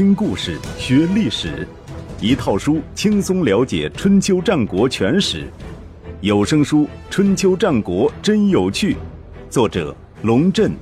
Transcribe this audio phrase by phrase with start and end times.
[0.00, 1.68] 听故事学历史，
[2.22, 5.46] 一套书轻松了解春秋战国全史。
[6.22, 8.94] 有声书《春秋战国真有趣》，
[9.50, 10.72] 作者龙震，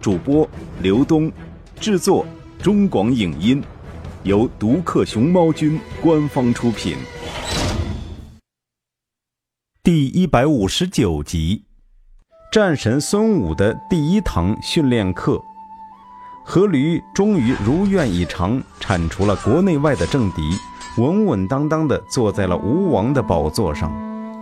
[0.00, 0.48] 主播
[0.80, 1.30] 刘东，
[1.78, 2.24] 制作
[2.62, 3.62] 中广影音，
[4.22, 6.96] 由独克熊猫君官方出品。
[9.82, 11.66] 第一百五十九集，
[12.50, 15.38] 战神孙武的第一堂训练课。
[16.46, 20.42] 阖闾终于如愿以偿，铲除了国内外的政敌，
[20.98, 23.92] 稳稳当当地坐在了吴王的宝座上。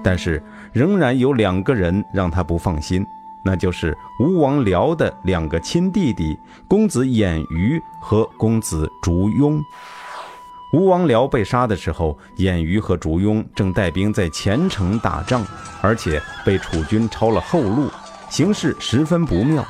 [0.02, 0.42] 但是，
[0.72, 3.06] 仍然有两个人让他不放心，
[3.44, 9.60] 那就是吴王僚的两个亲弟弟公子偃瑜和公子烛庸。
[10.72, 15.44] 吴王僚被杀的时候，偃瑜和烛庸正带兵在前城打仗，
[15.82, 17.90] 而且被楚军抄了后路，
[18.30, 19.62] 形势十分不妙。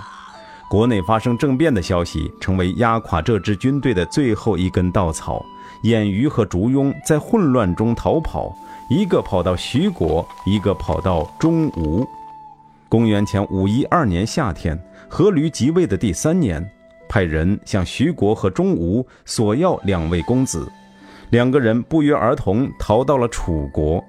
[0.70, 5.44] 国内发生政变的消息，成为压垮这支军队的最后一根稻草。
[5.82, 8.56] 偃瑜和烛庸在混乱中逃跑，
[8.88, 12.06] 一个跑到徐国，一个跑到中吴。
[12.88, 16.64] 公元前五一二年夏天，阖闾即位的第三年，
[17.08, 20.70] 派人向徐国和中吴索要两位公子。
[21.30, 24.00] 两个人不约而同逃到了楚国。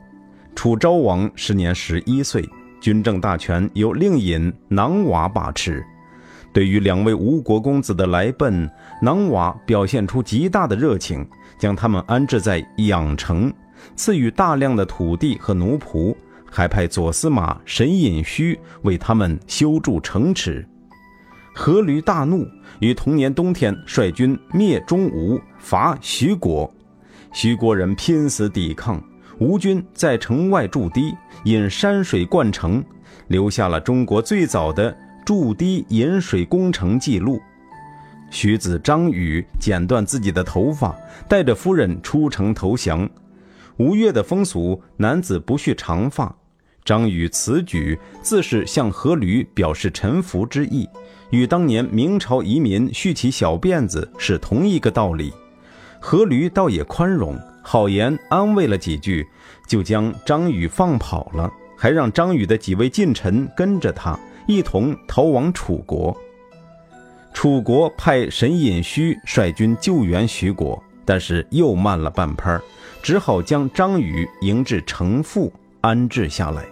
[0.55, 2.47] 楚昭王时年十一岁，
[2.79, 5.83] 军政大权由令尹囊瓦把持。
[6.53, 8.69] 对于两位吴国公子的来奔，
[9.01, 11.25] 囊瓦表现出极大的热情，
[11.57, 13.51] 将他们安置在养城，
[13.95, 16.15] 赐予大量的土地和奴仆，
[16.49, 20.67] 还派左司马沈尹须为他们修筑城池。
[21.55, 22.45] 阖闾大怒，
[22.79, 26.69] 于同年冬天率军灭中吴，伐徐国。
[27.33, 29.01] 徐国人拼死抵抗，
[29.39, 31.13] 吴军在城外筑堤，
[31.45, 32.83] 引山水灌城，
[33.27, 34.93] 留下了中国最早的。
[35.25, 37.41] 筑堤引水工程记录，
[38.29, 40.95] 徐子张宇剪断自己的头发，
[41.27, 43.09] 带着夫人出城投降。
[43.77, 46.35] 吴越的风俗，男子不蓄长发。
[46.83, 50.89] 张宇此举自是向阖闾表示臣服之意，
[51.29, 55.31] 与当年明朝移民蓄起小辫子是同一个道理。
[56.01, 59.25] 阖闾倒也宽容，好言安慰了几句，
[59.67, 64.19] 就将张宇放跑了，还让张宇的几位近臣跟着他。
[64.51, 66.15] 一同逃往楚国。
[67.33, 72.59] 楚国派沈尹须率军救援徐国，但是又慢了半拍，
[73.01, 76.65] 只好将张禹迎至城父安置下来。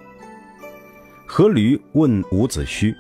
[1.26, 2.94] 阖闾问伍子胥：“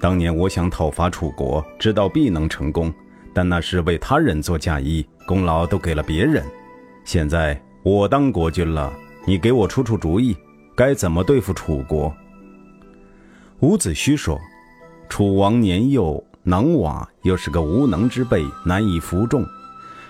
[0.00, 2.90] 当年我想讨伐楚国，知道必能成功，
[3.34, 6.42] 但那是为他人做嫁衣，功劳都给了别人。
[7.04, 8.90] 现在我当国君了，
[9.26, 10.34] 你给我出出主意，
[10.74, 12.10] 该怎么对付楚国？”
[13.60, 14.40] 伍子胥说
[15.06, 19.44] ：“楚王年幼，囊瓦又是个无能之辈，难以服众。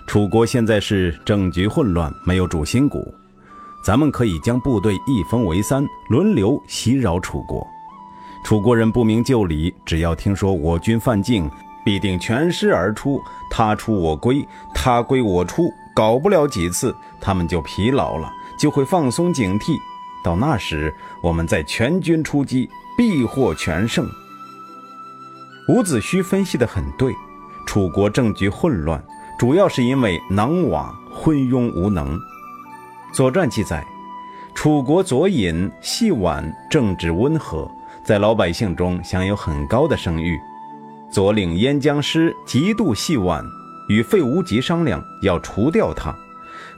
[0.06, 3.12] 楚国现在是政局混乱，没有主心骨。
[3.84, 7.66] 咱们可以将部队一分为三，轮流袭扰楚国。
[8.44, 11.50] 楚国人不明就里，只要听说我军犯境，
[11.84, 15.68] 必定全师而出，他出我归，他归我出。
[15.92, 19.76] 搞不了几次，他们就疲劳了，就会放松警惕。
[20.22, 24.06] 到那时，我们再全军出击。”必获全胜。
[25.68, 27.14] 伍子胥分析的很对，
[27.66, 29.02] 楚国政局混乱，
[29.38, 32.14] 主要是因为囊瓦昏庸无能。
[33.10, 33.82] 《左传》记载，
[34.54, 37.66] 楚国左尹细婉政治温和，
[38.04, 40.38] 在老百姓中享有很高的声誉。
[41.10, 43.42] 左领燕将师嫉妒细婉，
[43.88, 46.14] 与费无极商量要除掉他。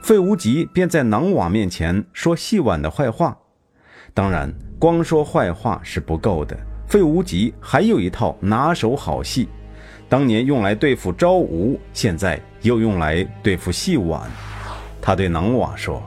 [0.03, 3.35] 费无极便在囊瓦面前说细婉的坏话。
[4.13, 4.53] 当然。
[4.79, 9.47] 光说坏话是不够的，费无极还有一套拿手好戏，
[10.09, 14.29] 当年用来对付昭吴，现在又用来对付细婉。
[15.01, 16.03] 他对囊瓦说：“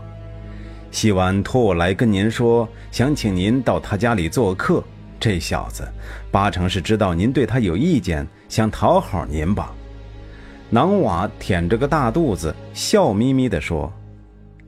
[0.93, 4.85] 细婉托我来跟您说，想请您到他家里做客。
[5.19, 5.89] 这小子
[6.31, 9.73] 八成是知道您对他有意见，想讨好您吧。”
[10.69, 13.91] 囊瓦舔着个大肚子，笑眯眯地说：“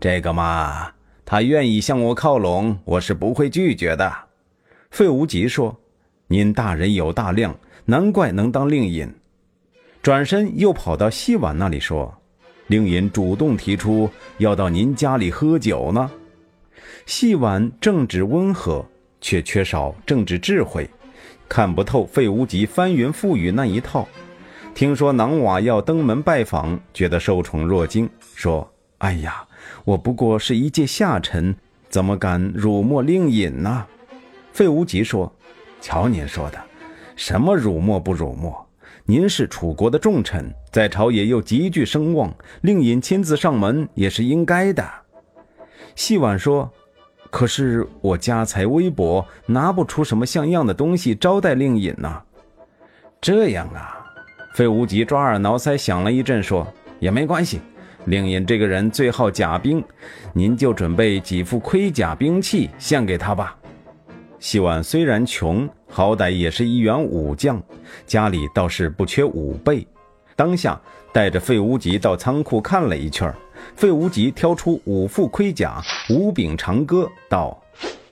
[0.01, 0.93] 这个嘛。”
[1.25, 4.11] 他愿意向我靠拢，我是不会拒绝的。
[4.91, 5.79] 费无极说
[6.29, 7.55] ：“您大人有大量，
[7.85, 9.15] 难怪能当令尹。”
[10.01, 12.17] 转身又跑到细婉那里说
[12.69, 14.09] ：“令尹主动提出
[14.39, 16.11] 要到您家里喝酒呢。”
[17.05, 18.83] 细婉正直温和，
[19.21, 20.89] 却缺少政治智慧，
[21.47, 24.09] 看不透费无极翻云覆雨那一套。
[24.75, 28.67] 听说囊瓦要登门拜访，觉得受宠若惊，说
[28.99, 29.45] ：“哎呀！”
[29.89, 31.57] 我不过是一介下臣，
[31.89, 33.87] 怎么敢辱没令尹呢？
[34.53, 35.33] 费无极说
[35.81, 36.63] ：“瞧您说的，
[37.17, 38.55] 什么辱没不辱没？
[39.07, 42.31] 您是楚国的重臣，在朝野又极具声望，
[42.61, 44.87] 令尹亲自上门也是应该的。
[45.97, 46.71] 细婉说
[47.33, 52.23] ：“可是我家财微薄，拿不出什么像样的东西招待令尹呐。”
[53.23, 54.05] 这样啊，
[54.53, 56.71] 费无极抓耳挠腮想了一阵，说
[57.01, 57.63] ：“也没关系，
[58.09, 59.85] 令尹这个人最好甲兵，
[60.33, 63.55] 您就准备几副盔甲兵器献给他吧。”
[64.41, 67.63] 细婉虽然穷，好歹也是一员武将，
[68.07, 69.87] 家里倒是不缺武备。
[70.35, 70.81] 当下
[71.13, 73.33] 带着费无极到仓库看了一圈，
[73.75, 77.61] 费无极挑出五副盔甲、五柄长戈，道：“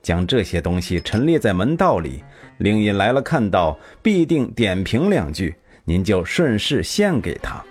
[0.02, 2.22] 将这些东西陈列在门道里，
[2.58, 5.54] 令尹来了看到，必定点评两句，
[5.84, 7.64] 您就顺势献给他。”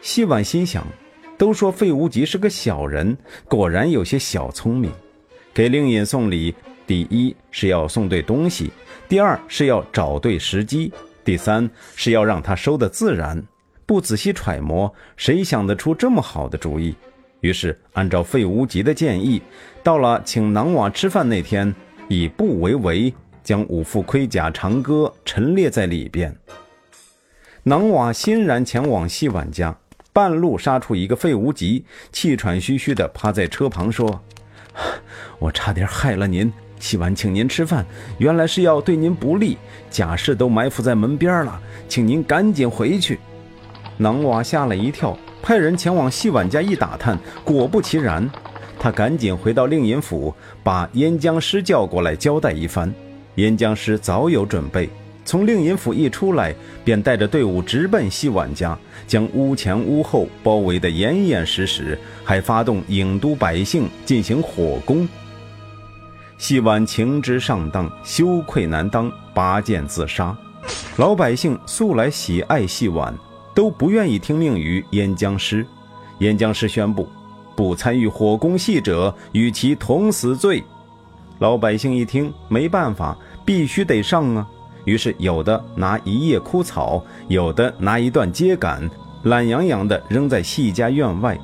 [0.00, 0.86] 细婉心想，
[1.36, 3.16] 都说费无极是个小人，
[3.48, 4.90] 果然有些小聪明，
[5.52, 6.54] 给令尹送礼。
[6.86, 8.72] 第一是要送对东西，
[9.06, 10.90] 第二是要找对时机，
[11.22, 13.42] 第三是要让他收的自然。
[13.84, 16.94] 不仔细揣摩，谁想得出这么好的主意？
[17.40, 19.42] 于是按照费无极的建议，
[19.82, 21.74] 到了请囊瓦吃饭那天，
[22.08, 23.12] 以布为围，
[23.44, 26.34] 将五副盔甲长戈陈列在里边。
[27.64, 29.76] 囊瓦欣然前往细婉家，
[30.18, 34.20] 半路杀出一个费无极，气喘吁吁地趴在车旁说
[35.38, 37.86] ：“我差点害了您。”洗完请您吃饭，
[38.18, 39.56] 原来是要对您不利。
[39.88, 43.20] 贾氏都埋伏在门边了，请您赶紧回去。
[43.96, 48.28] 囊瓦吓了一跳，派人前往细婉家一打探，果不其然。
[48.76, 52.92] 他赶紧回到令尹府，把燕将师叫过来交代一番。
[53.36, 54.90] 燕将师早有准备，
[55.28, 65.06] 从令尹府一出来，便带着队伍直奔细婉家，将屋前屋后包围得严严实实，还发动郢都百姓进行火攻。
[66.38, 70.34] 细婉情之上当，羞愧难当，拔剑自杀。
[70.96, 73.14] 老百姓素来喜爱细婉，
[73.54, 75.66] 都不愿意听命于燕江师。
[76.20, 77.06] 燕江师宣布，
[77.54, 80.64] 不参与火攻戏者，与其同死罪。
[81.38, 83.14] 老百姓一听，没办法，
[83.44, 84.48] 必须得上啊。
[84.88, 88.88] 于是有的拿一叶枯草，有的拿一段秸秆，
[89.24, 91.38] 懒洋洋地扔在细家院外。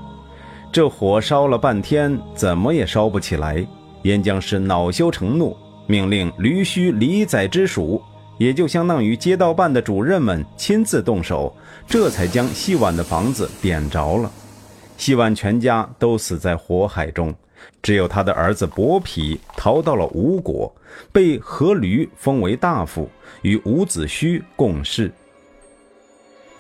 [0.73, 3.63] 这火烧了半天，怎么也烧不起来。
[4.05, 5.55] 燕将师恼羞成怒，
[5.87, 8.01] 命令驴须李宰之属，
[8.39, 11.55] 也就相当于街道办的主任们亲自动手，
[11.87, 14.31] 这才将细碗的房子点着了。
[14.97, 17.35] 细碗全家都死在火海中，
[17.83, 20.75] 只有他的儿子伯嚭逃到了吴国，
[21.13, 23.09] 被阖闾封为大夫，
[23.43, 25.11] 与伍子胥共事。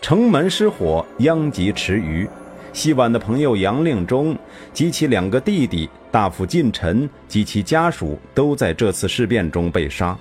[0.01, 2.29] 城门失火，殃及池鱼。
[2.75, 4.37] 西宛的朋友杨令忠
[4.73, 10.19] 及其两个弟弟大夫近臣及其家属都在这次事变中被杀。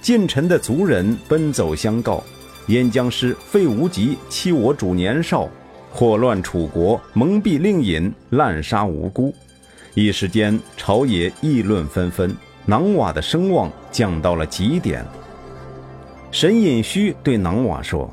[0.00, 2.22] 近臣的族人奔走相告：
[2.66, 5.48] 燕将师费无极欺我主年少，
[5.90, 9.32] 祸乱楚国，蒙蔽令尹，滥杀无辜。
[9.94, 12.36] 一时间，朝野议论纷纷，
[12.66, 15.04] 囊瓦的声望降到了极点。
[16.30, 18.12] 沈尹戌对囊瓦说：“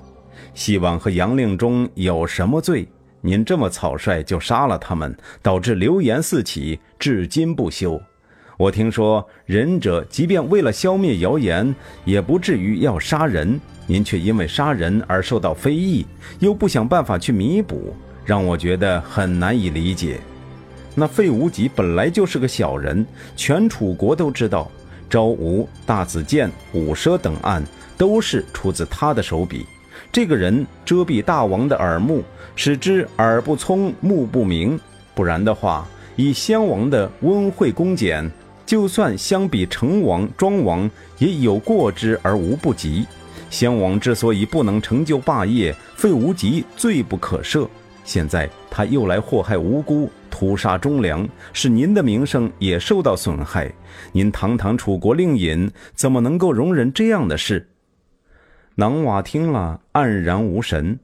[0.56, 2.88] 西王和杨令忠有什么罪？”
[3.22, 8.00] 您这么草率就杀了他们，导致流言四起，至今不休。
[8.56, 11.76] 我听说仁者即便为了消灭谣言，
[12.06, 16.06] 也不至于要杀人，您却因为杀人而受到非议，
[16.40, 20.20] 又不想办法去弥补，让我觉得很难以理解。
[20.96, 24.72] 那费无极本来就是个小人，全楚国都知道，
[25.10, 27.64] 昭吴、大子建、伍奢等案
[27.98, 29.66] 都是出自他的手笔。
[30.12, 32.24] 这个人遮蔽大王的耳目。
[32.58, 34.80] 使之耳不聪，目不明。
[35.14, 35.86] 不然的话，
[36.16, 38.32] 以先王的温惠恭俭，
[38.66, 43.06] 就算相比成王、庄王，也有过之而无不及。
[43.50, 47.68] 先王之所以不能成就霸业，费无极罪不可赦。
[48.06, 53.72] 现在他又来祸害无辜，屠杀忠良，使您的名声也受到损害。
[54.12, 57.66] 您堂堂楚国令尹，怎么能够容忍这样的事？
[58.76, 61.00] 囊瓦听了，黯然无神。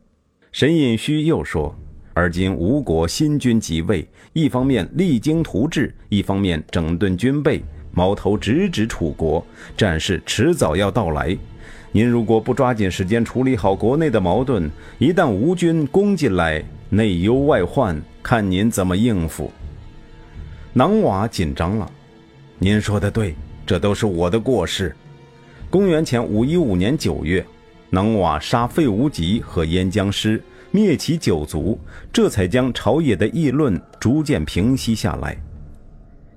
[0.51, 1.73] 沈尹戌又说
[2.13, 9.41] ：“而今吴国新君即位，一方面励精图治，一方面整顿军备，矛头直指楚国，
[9.77, 11.37] 战事迟早要到来。
[11.93, 14.69] 您如果不抓紧时间处理好国内的矛盾，
[14.99, 19.51] 一旦吴军攻进来，内忧外患，看您怎么应付。”
[20.73, 21.91] 囊瓦紧张了
[22.59, 23.35] ：“您说的对，
[23.65, 24.95] 这都是我的过失。”
[25.69, 27.45] 公元前五一五年九月。
[27.93, 31.77] 囊瓦杀费无极和燕将师，灭其九族，
[32.13, 35.37] 这才将朝野的议论逐渐平息下来。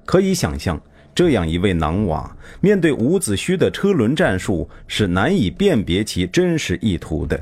[0.04, 0.80] 可以想象，
[1.14, 7.40] 这样一位囊瓦，面对伍子胥的车轮战术，是难以辨别其真实意图的。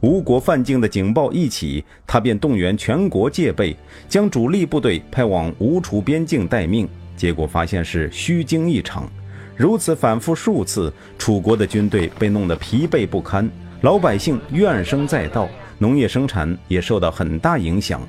[0.00, 3.76] 吴国犯境的警报一起，他便动员全国戒备，
[4.08, 6.88] 将主力部队派往吴楚边境待命。
[7.16, 9.10] 结果发现是虚惊一场。
[9.56, 13.48] 如此反复数次，楚国的军队被弄得疲惫不堪，
[13.82, 15.48] 老百姓怨声载道，
[15.78, 18.02] 农业生产也受到很大影响，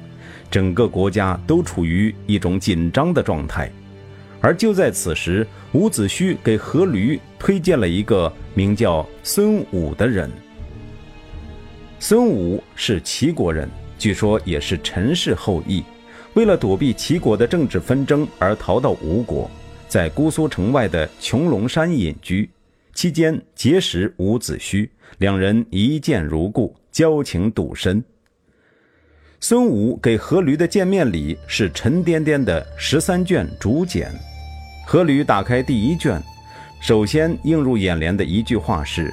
[0.50, 3.72] 整个国家都处于一种紧张的状态。
[4.42, 10.30] 而就在此时，伍子胥给阖闾推荐了一个名叫孙武的人。
[12.08, 15.84] 孙武是齐国人，据说也是陈氏后裔。
[16.36, 19.50] 为了躲避齐国的政治纷争而逃到吴国，
[19.88, 22.48] 在姑苏城外的穹窿山隐居。
[22.94, 28.04] 期间结识伍子胥，两人一见如故，交情笃深。
[29.40, 34.14] 孙武给阖闾的见面礼是沉甸甸的十三卷竹简。
[34.88, 36.22] 阖闾打开第一卷，
[36.80, 39.12] 首先映入眼帘的一句话是：“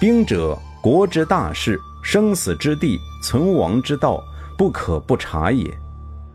[0.00, 4.22] 兵者，国之大事。”生死之地，存亡之道，
[4.58, 5.64] 不可不察也。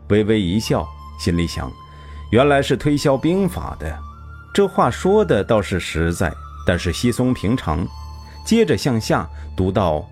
[0.08, 0.84] 微微一笑，
[1.20, 1.70] 心里想，
[2.32, 3.96] 原来是推销兵法的。
[4.52, 6.34] 这话说的倒是实在，
[6.66, 7.86] 但是稀松平常。
[8.44, 10.04] 接着向下读到：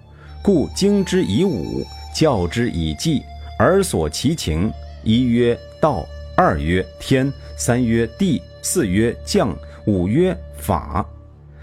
[0.45, 1.85] 故经之以武，
[2.15, 3.21] 教之以纪，
[3.59, 4.73] 而所其情。
[5.03, 9.53] 一曰道，二曰天，三曰地，四曰将，
[9.87, 11.05] 五曰法。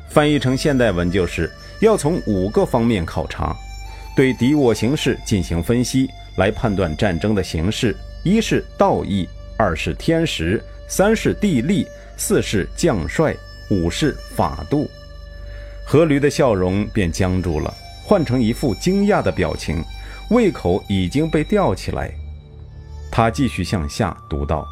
[0.09, 1.49] 翻译成现代文就是
[1.79, 3.55] 要从五个方面考察。
[4.15, 13.35] 对敌我形势进行分析，来判断战争的形势：一是道义，二是天时，三是地利，四是将帅，
[13.69, 14.89] 五是法度。
[15.85, 17.73] 阖闾的笑容便僵住了，
[18.05, 19.83] 换成一副惊讶的表情，
[20.29, 22.09] 胃口已经被吊起来。
[23.11, 24.65] 他继续向下读道：“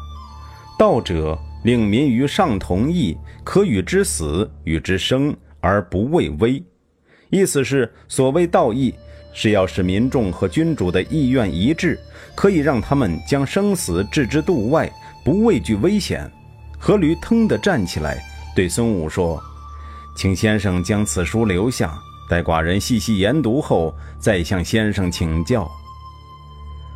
[0.78, 6.62] 道者，令民于上同义，可与之死，与之生，而不畏危。”
[7.30, 8.94] 意思是，所谓道义。
[9.34, 11.98] 是要使民众和君主的意愿一致，
[12.34, 14.90] 可以让他们将生死置之度外，
[15.24, 16.30] 不畏惧危险。
[16.80, 18.22] 阖闾腾地站起来，
[18.54, 19.42] 对孙武说
[20.16, 21.98] ：“请先生将此书留下，
[22.30, 25.68] 待寡人细细研读后，再向先生请教。”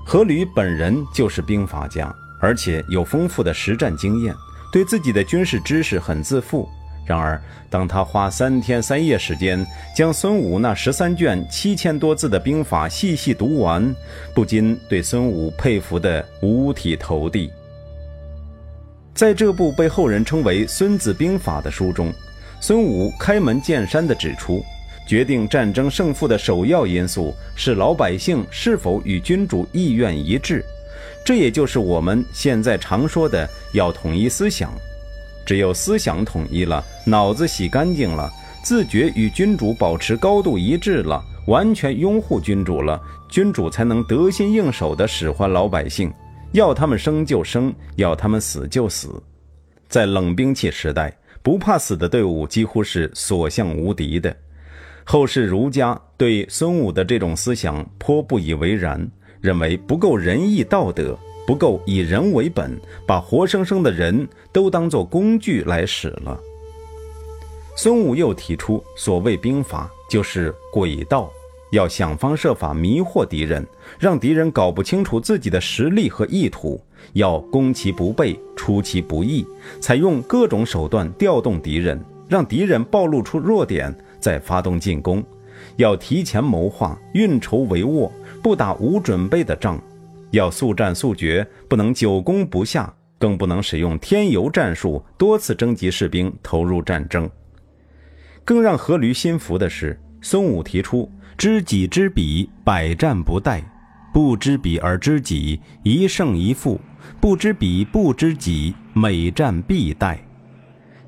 [0.06, 4.34] 阖闾本人就是兵法家，而且有丰富的实战经验，
[4.72, 6.68] 对自己的军事知识很自负。
[7.08, 13.94] 然而，当他花三天三夜时间将孙武那十三卷七千多字的兵法细细读完，
[14.34, 17.50] 不禁对孙武佩服得五体投地。
[19.14, 22.12] 在这部被后人称为《孙子兵法》的书中，
[22.60, 24.62] 孙武开门见山地指出，
[25.08, 30.62] 决定战争胜负的首要因素是老百姓是否与君主意愿一致，
[31.24, 34.70] 这也就是我们现在常说的要统一思想。
[35.48, 38.30] 只有思想统一了，脑子洗干净了，
[38.62, 43.00] 自觉与君主保持高度一致了，完全拥护君主了，
[43.30, 46.12] 君主才能得心应手地使唤老百姓，
[46.52, 49.08] 要他们生就生，要他们死就死。
[49.88, 54.36] 在冷兵器时代，不怕死的队伍几乎是所向无敌的。
[55.02, 61.18] 后世儒家对孙武的这种思想颇不以为然，认为不够仁义道德。
[61.48, 66.38] 不够以人为本，把活生生的人都当做工具来使了。
[67.74, 71.32] 孙武又提出，所谓兵法就是诡道，
[71.70, 73.66] 要想方设法迷惑敌人，
[73.98, 76.78] 让敌人搞不清楚自己的实力和意图，
[77.14, 79.46] 要攻其不备，出其不意，
[79.80, 85.24] 采用各种手段调动敌人，让敌人暴露出弱点，再发动进攻。
[85.76, 88.10] 要提前谋划，运筹帷幄，
[88.42, 89.82] 不打无准备的仗。
[90.30, 97.28] 要速战速决，不能久攻不下，更不能使用添油战术，多次征集士兵投入战争。
[98.44, 103.62] 更让阖闾心服的是，孙武提出“知己知彼，百战不殆；
[104.12, 106.78] 不知彼而知己，一胜一负；
[107.20, 110.16] 不知彼不知己，每战必殆”，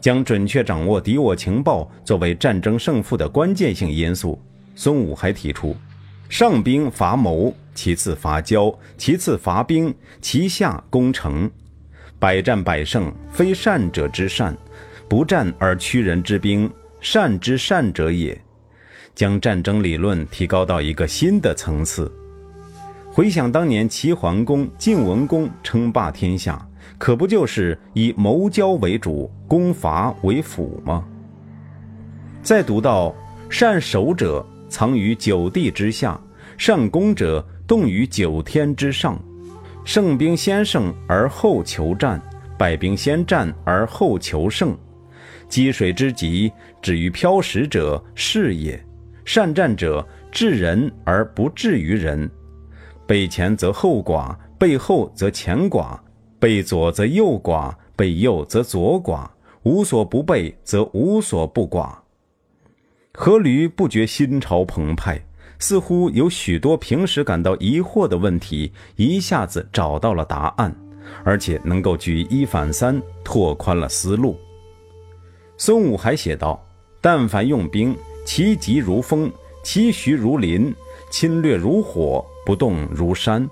[0.00, 4.40] 将准确掌握敌我情报作为战争胜负的关键性因素。
[4.74, 5.76] 孙武还提出。
[6.30, 11.50] 上兵伐谋，其次伐交，其次伐兵，其下攻城。
[12.20, 14.54] 百战百胜，非善者之善；
[15.08, 16.70] 不战而屈人之兵，
[17.00, 18.40] 善之善者也。
[19.12, 22.10] 将战争理论提高到一个新的层次。
[23.12, 26.64] 回想当年齐桓公、晋文公称霸天下，
[26.96, 31.04] 可不就是以谋交为主，攻伐为辅吗？
[32.40, 33.12] 再读到
[33.50, 34.46] 善守者。
[34.70, 36.18] 藏于九地之下，
[36.56, 39.20] 善攻者动于九天之上。
[39.84, 42.22] 胜兵先胜而后求战，
[42.56, 44.76] 败兵先战而后求胜。
[45.48, 48.80] 积水之急，止于漂石者是也。
[49.24, 52.30] 善战者，治人而不治于人。
[53.06, 55.98] 背前则后寡，背后则前寡；
[56.38, 59.28] 背左则右寡，背右则左寡。
[59.64, 61.94] 无所不备，则无所不寡。
[63.20, 65.22] 阖闾不觉心潮澎湃，
[65.58, 70.74] 似乎有许多平时感到疑惑的问题，一下子找到了答案，
[71.22, 74.40] 而且能够举一反三，拓宽了思路。
[75.58, 76.66] 孙武还写道
[77.02, 79.30] ：“但凡用兵，其疾如风，
[79.62, 80.74] 其徐如林，
[81.10, 83.46] 侵略如火，不动如山。”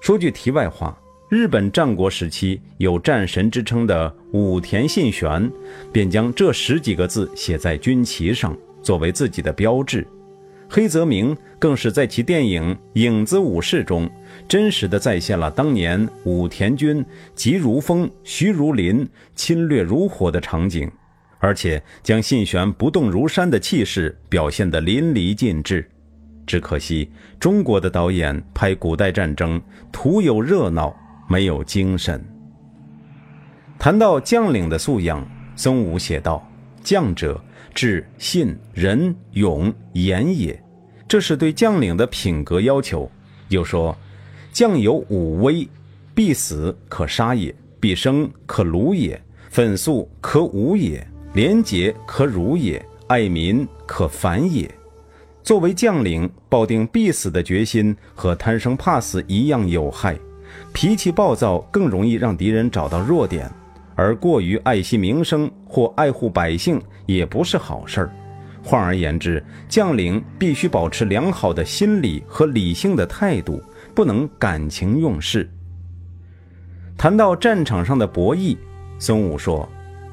[0.00, 0.98] 说句题外话。
[1.28, 5.50] 日本战国时期有战神之称的武田信玄，
[5.92, 10.06] 便将这十几个字写在军旗上，作为自己的标志。
[10.68, 14.08] 黑泽明更是在其电影《影子武士》中，
[14.46, 20.88] 真实的再现了当年武田军急如风、徐如林、侵略如火的场景，
[21.40, 25.84] 而且将信玄不动如山的气势表现得淋漓尽致。
[26.46, 30.94] 只可惜中国的导演拍古代战争，徒有热闹。
[31.28, 32.24] 没有精神。
[33.80, 36.48] 谈到将领的素养，孙武写道
[36.84, 37.42] ：“将者，
[37.76, 40.60] 智、信、仁、勇、严也。”
[41.06, 43.08] 这是对将领的品格要求。
[43.50, 43.96] 又说
[44.50, 45.68] ：“将有五威：
[46.14, 54.68] 必死可杀也，必生可虏也，愤肃可侮也，廉洁可辱也，爱民可反也。”
[55.44, 60.18] 作为将领，抱定必死的决心和贪生怕死一样有害。
[60.72, 63.48] 脾气暴躁更容易让敌人找到弱点，
[63.96, 68.12] 而过于爱惜名声或爱护百姓也不是好事儿。
[68.62, 73.62] 换而言之，将领必须保持良好的心理和理性的态度，
[73.94, 75.48] 不能感情用事。
[76.98, 78.56] 谈到战场上的博弈，
[78.98, 79.68] 孙武说：“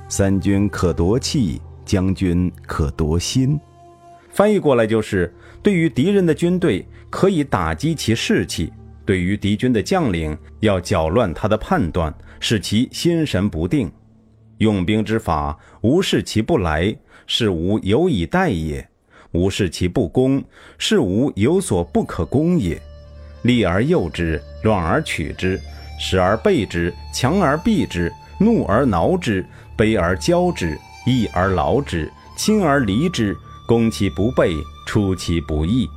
[0.07, 3.59] 三军可夺气，将军可夺心。”
[4.29, 8.71] 翻译过来就是：对于敌人的军队，可以打击其士气。
[9.05, 13.91] 对于敌军的将领，要搅乱他的判断，使其心神不定。
[14.59, 16.95] 用兵之法，无视其不来，
[17.27, 18.81] 是无有以待也；
[19.31, 20.41] 无视其不攻，
[20.77, 22.81] 是无有所不可攻也。
[23.41, 25.59] 利而诱之，乱而取之，
[25.99, 33.35] 时而备之，强而避之，怒而挠之，悲而骄之，义而劳之，亲而离之，
[33.67, 34.55] 攻其不备，
[34.87, 35.89] 出其不意。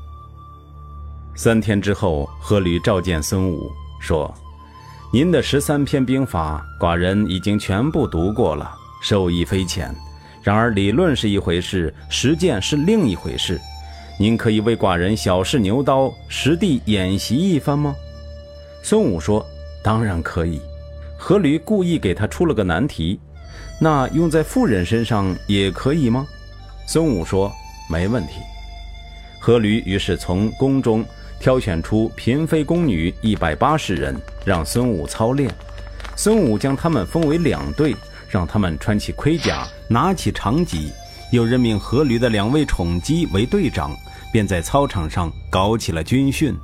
[1.38, 3.70] 三天之后，阖闾召见孙武，
[4.00, 4.34] 说
[5.12, 8.72] ：“您的十三篇兵法，寡人已经全部读过了，
[9.02, 9.94] 受益匪浅。
[10.42, 13.60] 然而理论是一回事，实践是另一回事。
[14.18, 17.94] 您可以为寡人小试牛刀，实地演习一番吗？”
[18.82, 19.44] 孙武说
[19.84, 20.58] ：“当然可以。”
[21.20, 23.20] 阖闾故意给他出了个难题
[23.78, 26.26] ：“那用在妇人身上也可以吗？”
[26.88, 27.52] 孙武说
[27.90, 28.40] ：“没问题。”
[29.44, 31.04] 阖闾于是从宫中。
[31.38, 35.50] 挑选出嫔妃宫女一百八十人，让孙武操练。
[36.16, 37.94] 孙武将他们分为两队，
[38.28, 40.90] 让他们穿起盔甲，拿起长戟，
[41.30, 43.94] 又任命阖闾的两位宠姬为队长，
[44.32, 46.54] 便在操场上搞起了军训。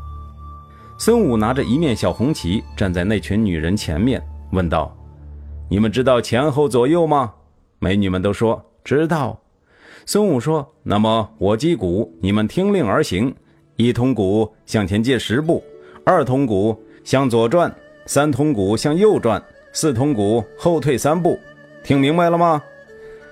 [0.99, 4.97] 孙武拿着一面小红旗，站在那群女人前面，问道
[5.69, 7.33] ：“你们知道前后左右吗？”
[7.79, 9.39] 美女们都说知道。
[10.07, 13.35] 孙武说：“那么我击鼓，你们听令而行。”
[13.83, 15.61] 一通鼓向前进十步，
[16.05, 17.75] 二通鼓向左转，
[18.07, 19.43] 三通鼓向右转，
[19.73, 21.37] 四通鼓后退三步。
[21.83, 22.63] 听明白了吗？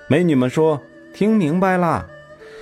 [0.09, 0.77] 美女们说
[1.15, 2.05] ：“听明白了。”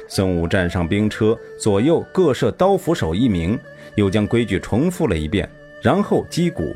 [0.07, 3.57] 孙武站上兵车，左右各设刀斧手一名，
[3.95, 5.49] 又将规矩重复了一遍，
[5.81, 6.75] 然后击鼓。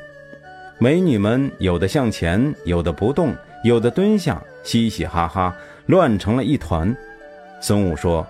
[0.80, 6.96] 美女们有的向前，有的不动，有的蹲下，嘻嘻哈哈，乱成了一团。
[7.62, 8.26] 孙武说。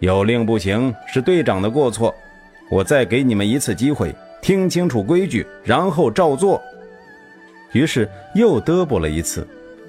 [0.00, 2.14] 有令不行是队长的过错，
[2.70, 6.62] 我再给你们一次机会，听清楚规矩，然后照做。
[7.72, 9.46] 于是又嘚啵了一次，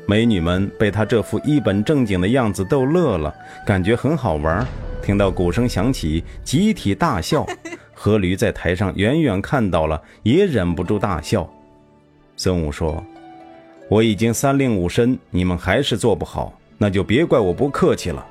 [0.07, 3.33] 美女们被他这副一本正经的样子逗乐了，
[3.65, 4.65] 感觉很好玩。
[5.01, 7.45] 听到鼓声响起，集体大笑。
[7.95, 11.47] 阖闾在台上远远看到了，也忍不住大笑。
[12.35, 13.03] 孙武说
[13.89, 18.25] ：“我已经三令五申，你们还是做不好，那就别怪我不客气了。”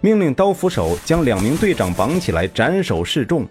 [0.00, 3.46] 命令刀斧手将两名队长绑起来斩首示众。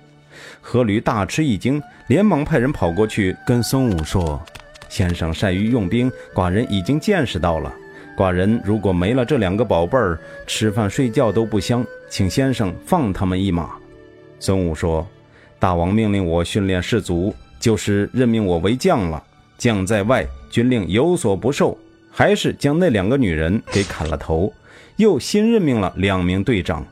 [0.64, 4.42] 阖闾大吃一惊，连忙派人跑过去跟孙武说
[4.90, 7.74] ：“先生善于用兵，寡人已经见识到了。
[8.18, 13.72] 寡人如果没了这两个宝贝儿，吃饭睡觉都不香，请先生放他们一马。”
[14.40, 15.06] 孙武说
[15.60, 19.24] ：“大王命令我训练士卒，就是任命我为将了。
[19.58, 21.78] 将在外，军令有所不受，
[22.12, 24.52] 还是将那两个女人给砍了头，
[24.98, 26.86] 又新任命了两名队长。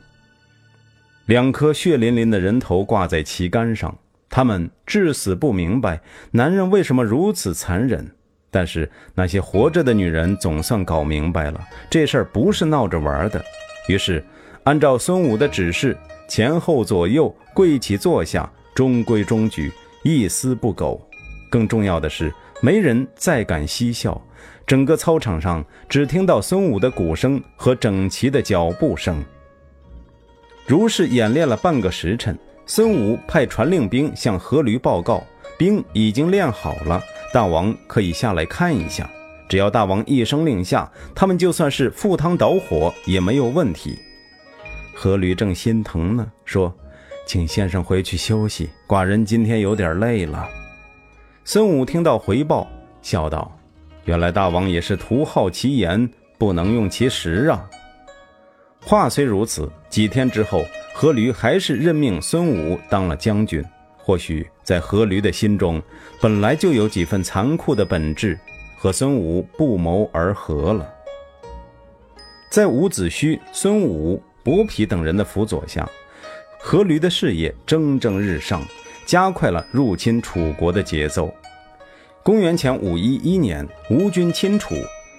[1.26, 3.96] 两颗血淋淋的人头挂在旗杆上，
[4.28, 8.10] 他们至死不明白男人为什么如此残忍。
[8.50, 13.44] 但是那些活着的女人总算搞明白了，这事儿不是闹着玩的。
[13.88, 14.24] 于是，
[14.62, 15.96] 按照孙武的指示，
[16.28, 19.72] 前后左右跪起坐下，中规中矩，
[20.04, 21.00] 一丝不苟。
[21.50, 24.20] 更重要的是，没人再敢嬉笑。
[24.66, 29.22] 整个操场上只听到孙武的鼓声和整齐的脚步声。
[30.66, 35.22] 如是演练了半个时辰，孙武派传令兵向阖闾报告，
[35.58, 39.08] 兵已经练好了，大王可以下来看一下。
[39.46, 43.98] 只要大王一声令下，他们就算是赴汤蹈火也没有问题。
[44.96, 46.74] 阖闾正心疼呢，说
[47.26, 50.48] ：“请先生回去休息，寡人今天有点累了。”
[51.44, 52.66] 孙武听到回报，
[53.02, 53.54] 笑道
[54.04, 57.68] ：“原来大王也是徒好其言，不能用其实啊。”
[58.80, 60.62] 话虽如此，几天之后，
[60.94, 63.64] 阖闾还是任命孙武当了将军。
[63.96, 65.82] 或许在阖闾的心中，
[66.20, 68.38] 本来就有几分残酷的本质，
[68.76, 70.86] 和孙武不谋而合了。
[72.50, 75.88] 在伍子胥、孙武、伯嚭等人的辅佐下，
[76.62, 78.62] 阖闾的事业蒸蒸日上，
[79.06, 81.32] 加快了入侵楚国的节奏。
[82.24, 84.74] 公元前五一一年，吴军侵楚，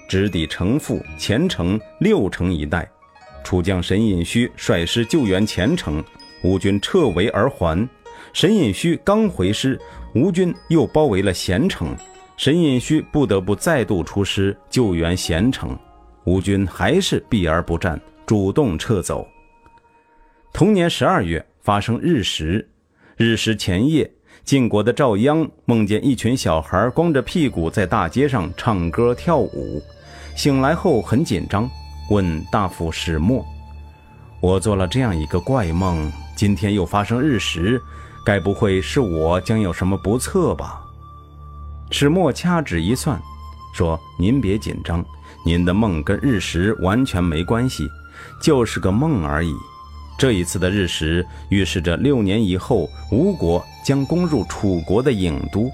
[0.09, 2.89] 直抵城父、前城、六城一带。
[3.43, 6.03] 楚将沈尹须率师救援前城，
[6.43, 7.87] 吴军撤围而还。
[8.33, 9.79] 沈尹须刚回师，
[10.15, 11.95] 吴军又包围了咸城，
[12.37, 15.77] 沈尹须不得不再度出师救援咸城。
[16.23, 19.27] 吴军还是避而不战，主动撤走。
[20.51, 22.67] 同年十二月发生日食，
[23.15, 24.11] 日食前夜，
[24.45, 29.81] 晋国的赵鞅梦见一群小孩光着屁股在大街上唱歌跳舞，
[30.35, 31.67] 醒来后很紧张。
[32.11, 33.43] 问大夫始末
[34.39, 37.81] ：“我做了这样一个怪梦，今天又发生日食，
[38.23, 40.79] 该不会是我将有什么不测吧？”
[41.89, 43.19] 始末掐指一算，
[43.73, 45.03] 说：“您别紧张，
[45.43, 47.89] 您的梦跟日食完全没关系，
[48.39, 49.55] 就是个梦而已。
[50.19, 55.71] 这一次的日食预示着六年以后吴国将攻入楚国的郢都。”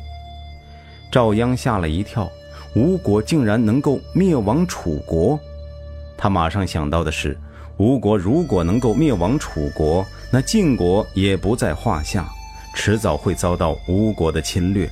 [1.12, 2.30] 赵鞅吓了一跳，
[2.76, 5.40] 吴国竟然能够灭亡楚国。
[6.18, 7.38] 他马上想到的是，
[7.78, 12.30] 吴国如果能够灭亡楚国，那晋国也不在话下，
[12.76, 14.88] 迟早会遭到吴国的侵略。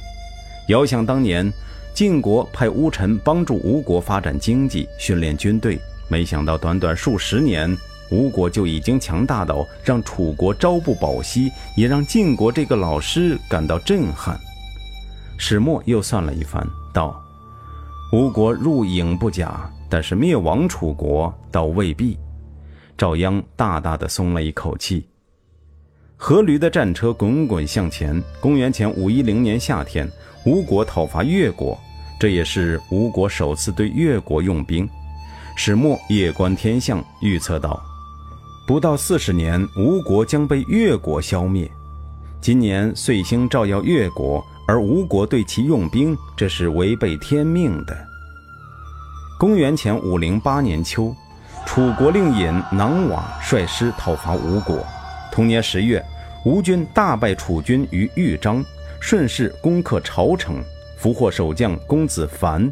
[0.70, 1.52] 遥想当年，
[1.94, 7.78] 晋国派乌臣帮助吴国发展经济、训练军队，没想到短短数十年，
[8.12, 14.40] 吴国就已经强大到让楚国朝不保夕，也让晋国这个老师感到震撼。
[15.38, 17.22] 始末又算了一番，道
[18.12, 22.16] ：“吴国入郢不假。”但是灭亡楚国倒未必，
[22.96, 25.04] 赵鞅大大的松了一口气。
[26.20, 28.22] 阖闾的战车滚滚向前。
[28.40, 30.08] 公元前五一零年夏天，
[30.46, 31.76] 吴国讨伐越国，
[32.20, 34.88] 这也是吴国首次对越国用兵。
[35.56, 37.84] 始末夜观天象，预测到，
[38.70, 41.68] 不到四十年，吴国将被越国消灭。
[42.40, 47.98] 今年岁星照耀越国，而吴国对其用兵，这是违背天命的。
[49.40, 51.16] 公元前五零八年秋，
[51.66, 54.86] 楚国令尹囊瓦率师讨伐吴国。
[55.32, 56.06] 同年十月，
[56.46, 58.64] 吴军大败楚军于豫章，
[59.02, 60.64] 顺势攻克朝城，
[60.96, 62.72] 俘获守将公子凡。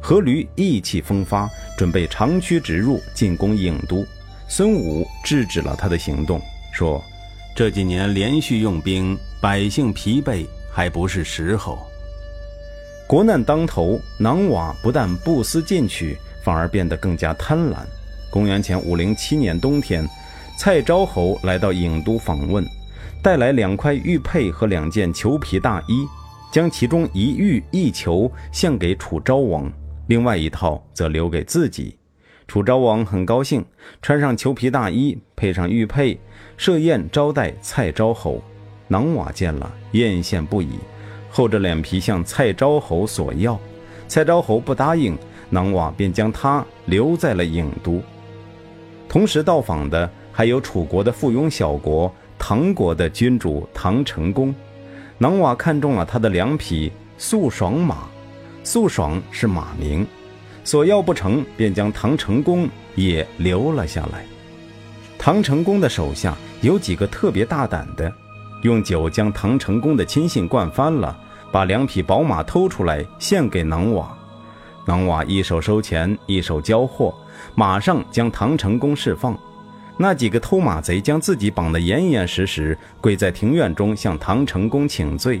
[0.00, 4.06] 阖闾意气风发，准备长驱直入，进攻郢都。
[4.54, 6.38] 孙武制止了他的行动，
[6.72, 7.02] 说
[7.56, 11.78] ：“这几年连续用兵，百姓疲惫，还不是时候。”
[13.08, 17.76] 国难当头，囊瓦不但不思进取，反而变得更加贪婪。
[18.30, 20.06] 公元前五零七年冬天，
[20.58, 22.62] 蔡昭侯来到郢都访问，
[23.22, 26.06] 带来两块玉佩和两件裘皮大衣，
[26.52, 29.72] 将其中一玉一裘献给楚昭王，
[30.08, 31.96] 另外一套则留给自己。
[32.52, 33.64] 楚昭王很高兴，
[34.02, 36.18] 穿上裘皮大衣，配上玉佩，
[36.58, 38.42] 设宴招待蔡昭侯。
[38.88, 40.72] 囊瓦见了，艳羡不已。
[41.30, 43.58] 厚着脸皮向蔡昭侯索要，
[44.06, 45.16] 蔡昭侯不答应，
[45.48, 48.02] 囊瓦便将他留在了郢都。
[49.08, 54.54] 同时到访的还有楚国的附庸小国唐国的君主唐成公。
[55.16, 58.10] 囊瓦看中了他的两匹素爽马，
[58.62, 60.06] 素爽是马名，
[60.64, 64.24] 索要不成，便将唐成功也留了下来。
[65.18, 68.12] 唐成功的手下有几个特别大胆的。
[68.62, 71.18] 用酒将唐成功的亲信灌翻了，
[71.50, 74.16] 把两匹宝马偷出来献给囊瓦。
[74.86, 77.12] 囊瓦一手收钱，一手交货，
[77.56, 79.36] 马上将唐成功释放。
[79.96, 85.40] 那几个偷马贼将自己绑得严严实实，跪在庭院中向唐成功请罪。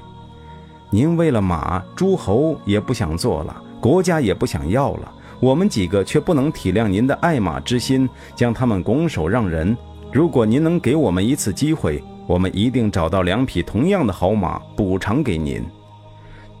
[0.90, 9.76] 您为了马，诸侯也不想做了，国家也不想要了，我们几个却不能体谅您的爱马之心，将他们拱手让人。
[10.12, 15.60] 如果您能给我们一次机会，我们一定找到两匹同样的好马补偿给您。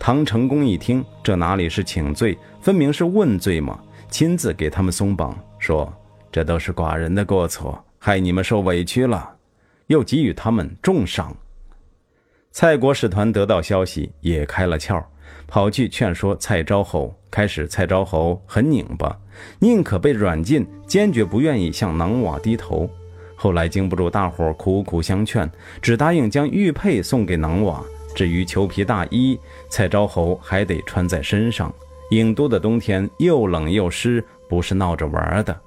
[0.00, 3.78] 唐成功一听，这哪里是请罪，分明是问罪嘛！
[4.10, 5.90] 亲自给他们松绑，说
[6.32, 9.36] 这都是寡人的过错，害你们受委屈了，
[9.86, 11.32] 又给予他们重赏。
[12.50, 15.00] 蔡国使团得到消息，也开了窍，
[15.46, 17.14] 跑去劝说蔡昭侯。
[17.30, 19.16] 开始，蔡昭侯很拧巴，
[19.58, 22.88] 宁可被软禁，坚决不愿意向囊瓦低头。
[23.34, 27.82] 后来经不住大伙苦苦相劝，只答应将玉佩送给囊瓦。
[28.14, 29.38] 至于裘皮大衣，
[29.70, 31.72] 蔡昭侯还得穿在身上。
[32.10, 35.58] 郢都的冬天又冷又湿，不是闹着玩的。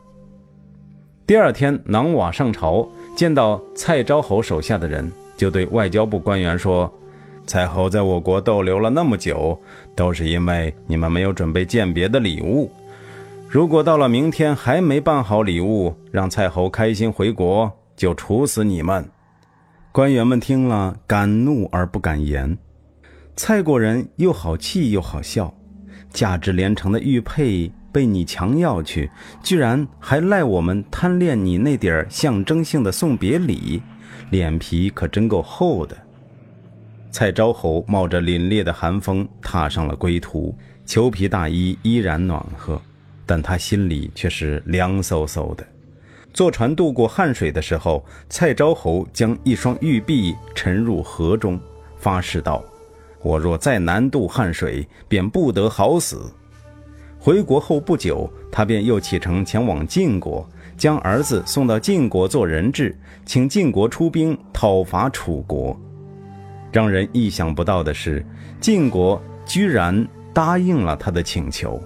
[1.26, 5.12] 第二天，囊瓦上朝，见到蔡昭侯手下的人。
[5.36, 6.90] 就对外交部官员说
[7.48, 9.60] ：“蔡侯在我国逗留了那么久，
[9.96, 12.72] 都是因为你们没有准备鉴别的礼物。
[13.48, 19.08] 如果到了明天还没办好礼物，让蔡侯开心回国，就处死你们。”
[19.94, 22.58] 官员们听了，敢怒而不敢言。
[23.36, 25.54] 蔡国人又好气又好笑，
[26.12, 29.10] 价值连城的玉佩被你强要去，
[29.42, 33.82] 居然还赖我们贪恋你那点象征性的送别礼。
[34.32, 35.96] 脸皮可真够厚的。
[37.18, 40.54] 蔡昭侯冒着凛冽的寒风踏上了归途，
[40.86, 42.78] 裘皮大衣依然暖和，
[43.26, 45.66] 但他心里却是凉飕飕的。
[46.34, 51.58] 坐船渡过汉水的时候，蔡昭侯将一双玉璧沉入河中，
[51.96, 52.62] 发誓道
[53.24, 56.30] ：“我若再难渡汉水，便不得好死。”
[57.18, 60.46] 回国后不久，他便又启程前往晋国。
[60.76, 62.94] 将儿子送到晋国做人质，
[63.26, 65.80] 请晋国出兵讨伐楚国。
[66.76, 68.22] 让人意想不到的是，
[68.60, 71.82] 晋国居然答应了他的请求。